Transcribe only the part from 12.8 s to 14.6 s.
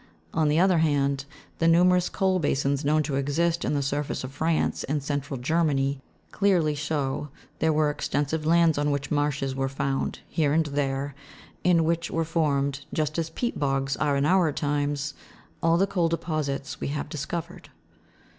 just as pcat bogs are in our